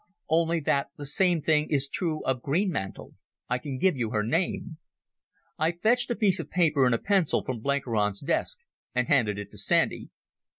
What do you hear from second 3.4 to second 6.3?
I can give you her name." I fetched a